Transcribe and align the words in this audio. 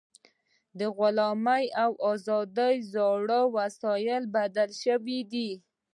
د 0.79 0.81
غلامۍ 0.97 1.65
او 1.83 1.91
ازادۍ 2.11 2.75
زاړه 2.93 3.41
وسایل 3.55 4.23
بدل 4.35 4.69
شوي 4.83 5.19
دي. 5.31 5.49